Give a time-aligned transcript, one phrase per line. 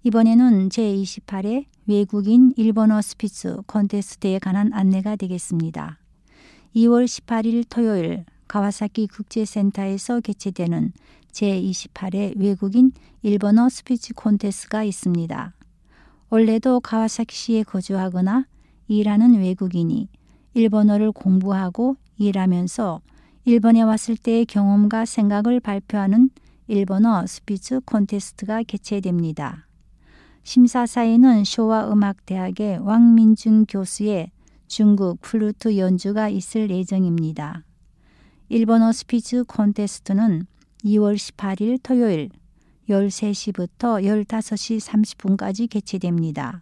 [0.06, 5.98] 이번에는 제28회 외국인 일본어 스피츠 콘테스트에 관한 안내가 되겠습니다.
[6.76, 10.92] 2월 18일 토요일 가와사키 국제센터에서 개최되는
[11.32, 12.92] 제28회 외국인
[13.24, 15.56] 일본어 스피치 콘테스트가 있습니다.
[16.30, 18.46] 원래도 가와사키시에 거주하거나
[18.88, 20.08] 일하는 외국인이
[20.54, 23.02] 일본어를 공부하고 일하면서
[23.46, 26.30] 일본에 왔을 때의 경험과 생각을 발표하는
[26.68, 29.65] 일본어 스피치 콘테스트가 개최됩니다.
[30.46, 34.30] 심사사에는 쇼와 음악대학의 왕민준 교수의
[34.68, 37.64] 중국 플루트 연주가 있을 예정입니다.
[38.50, 40.46] 일본어 스피치 콘테스트는
[40.84, 42.30] 2월 18일 토요일
[42.88, 46.62] 13시부터 15시 30분까지 개최됩니다.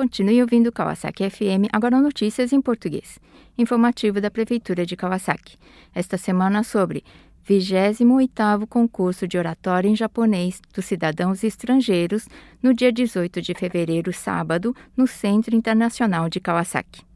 [0.00, 3.18] Continue ouvindo Kawasaki FM, agora notícias em português.
[3.58, 5.58] Informativo da Prefeitura de Kawasaki.
[5.94, 7.04] Esta semana sobre
[7.46, 12.26] 28º concurso de oratória em japonês dos cidadãos estrangeiros
[12.62, 17.09] no dia 18 de fevereiro, sábado, no Centro Internacional de Kawasaki.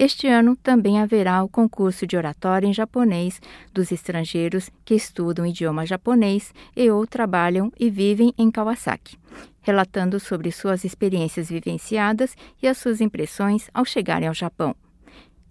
[0.00, 3.40] Este ano também haverá o concurso de oratória em japonês
[3.74, 9.18] dos estrangeiros que estudam idioma japonês e ou trabalham e vivem em Kawasaki,
[9.60, 14.72] relatando sobre suas experiências vivenciadas e as suas impressões ao chegarem ao Japão.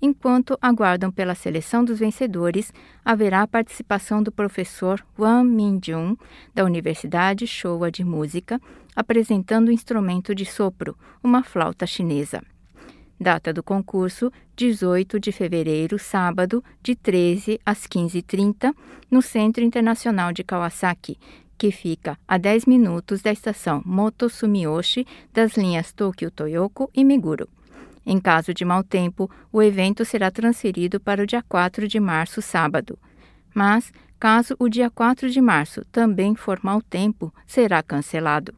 [0.01, 2.71] Enquanto aguardam pela seleção dos vencedores,
[3.03, 6.15] haverá a participação do professor Wang Minjun,
[6.55, 8.61] da Universidade Showa de Música,
[8.95, 12.41] apresentando o instrumento de sopro, uma flauta chinesa.
[13.19, 18.73] Data do concurso: 18 de fevereiro, sábado, de 13 às 15h30,
[19.09, 21.17] no Centro Internacional de Kawasaki,
[21.57, 27.49] que fica a 10 minutos da estação Motosumiyoshi das linhas Tokyo Toyoko e Meguro.
[28.05, 32.41] Em caso de mau tempo, o evento será transferido para o dia 4 de março,
[32.41, 32.97] sábado.
[33.53, 38.53] Mas, caso o dia 4 de março também for mau tempo, será cancelado.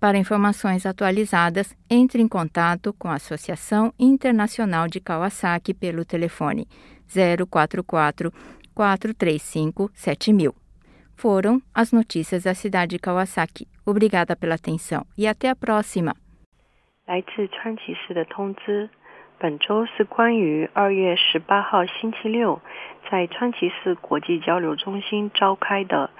[0.00, 6.68] Para informações atualizadas, entre em contato com a Associação Internacional de Kawasaki pelo telefone
[7.08, 8.30] 044
[8.74, 10.54] 435 7000.
[11.16, 13.66] Foram as notícias da cidade de Kawasaki.
[13.86, 16.14] Obrigada pela atenção e até a próxima.
[17.06, 18.90] 来自川崎市的通知，
[19.38, 22.60] 本周是关于二月十八号星期六
[23.10, 26.10] 在川崎市国际交流中心召开的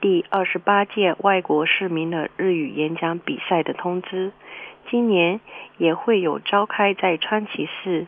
[0.00, 4.32] 第二十八届外国市民的日语演讲比赛的通知，
[4.88, 5.40] 今年
[5.76, 8.06] 也会有召开在川崎市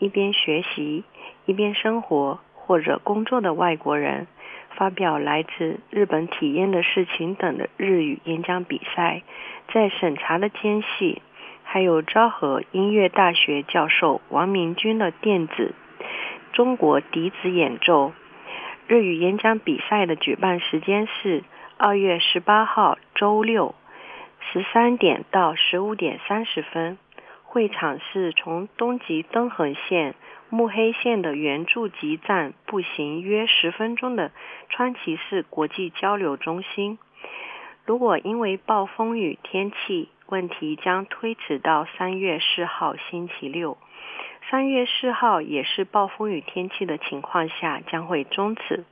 [0.00, 1.04] 一边学习
[1.46, 4.26] 一边生活或者工作的外国人
[4.74, 9.22] 发表来自日本体验的事情等的日语演讲比赛，
[9.72, 11.22] 在审查的间隙，
[11.62, 15.72] 还有昭和音乐大学教授王明君的电子
[16.52, 18.12] 中国笛子演奏。
[18.88, 21.44] 日语演讲比赛的举办时间是
[21.76, 23.74] 二月十八号周六，
[24.50, 26.96] 十三点到十五点三十分。
[27.44, 30.14] 会场是从东极登横线
[30.48, 34.32] 目黑线的原住集站步行约十分钟的
[34.70, 36.98] 川崎市国际交流中心。
[37.84, 43.76] 如果因为暴风雨天气问题，将推迟到三月四号星期六。
[44.50, 48.84] 三月四号也是暴风雨天气的情况下将会终止。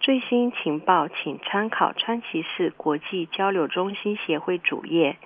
[0.00, 5.16] 最新情报请参考川崎市国际交流中心协会主页，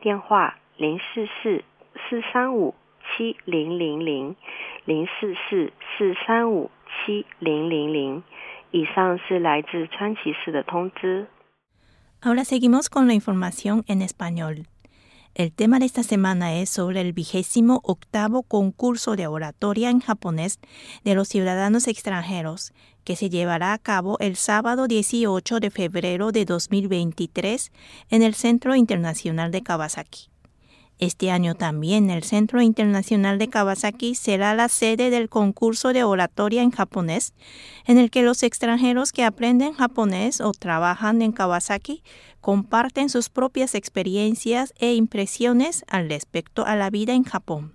[0.00, 1.64] 电话零四四。
[2.08, 4.36] 四三五七零零零
[4.84, 8.22] 零四四四三五七零零零。
[8.70, 11.26] 以上是来自川崎市的通知。
[12.22, 14.66] Ahora seguimos con la información en español.
[15.34, 20.58] El tema de esta semana es sobre el vigésimo octavo concurso de oratoria en japonés
[21.04, 22.72] de los ciudadanos extranjeros,
[23.04, 27.70] que se llevará a cabo el sábado 18 de febrero de 2023
[28.10, 30.29] en el Centro Internacional de Kawasaki.
[31.00, 36.60] Este año también el Centro Internacional de Kawasaki será la sede del concurso de oratoria
[36.60, 37.32] en japonés,
[37.86, 42.02] en el que los extranjeros que aprenden japonés o trabajan en Kawasaki
[42.42, 47.72] comparten sus propias experiencias e impresiones al respecto a la vida en Japón.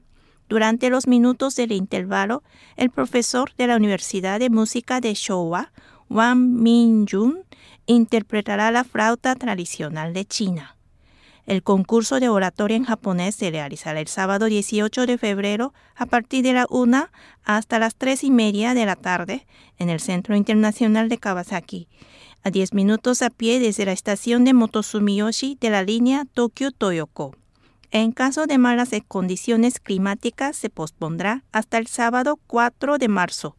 [0.48, 2.44] Durante los minutos del intervalo,
[2.76, 5.72] el profesor de la Universidad de Música de Showa,
[6.12, 7.40] Wang Min-jun,
[7.88, 10.75] interpretará la flauta tradicional de China.
[11.46, 16.44] El concurso de oratoria en japonés se realizará el sábado 18 de febrero a partir
[16.44, 17.08] de la 1
[17.44, 19.46] hasta las 3 y media de la tarde
[19.78, 21.88] en el Centro Internacional de Kawasaki,
[22.44, 27.36] a 10 minutos a pie desde la estación de Motosumiyoshi de la línea Tokyo-Toyoko.
[27.92, 33.56] En caso de malas condiciones climáticas, se pospondrá hasta el sábado 4 de marzo.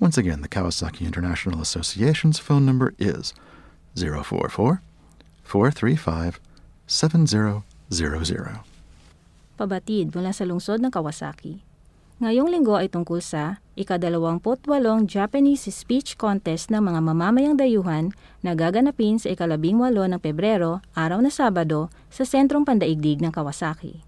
[0.00, 3.32] Once again, the Kawasaki International Association's phone number is
[3.94, 4.82] 044
[5.44, 6.40] 435
[6.86, 7.62] 7000.
[9.58, 11.60] Pabatid mula sa lungsod ng Kawasaki.
[12.22, 18.14] Ngayong linggo ay tungkol sa ikadalawamputwalong Japanese Speech Contest ng mga mamamayang dayuhan
[18.46, 24.06] na gaganapin sa ikalabing walo ng Pebrero, araw na Sabado, sa Sentrong Pandaigdig ng Kawasaki.